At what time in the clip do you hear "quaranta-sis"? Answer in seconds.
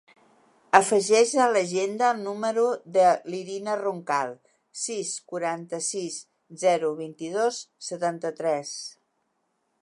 5.33-6.17